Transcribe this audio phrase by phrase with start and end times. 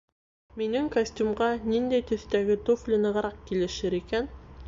[0.61, 4.35] Минең костюмға ниндәй төҫтәге туфли нығыраҡ килешер икән?